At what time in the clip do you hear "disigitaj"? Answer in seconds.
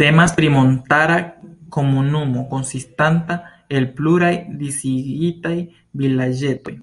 4.66-5.58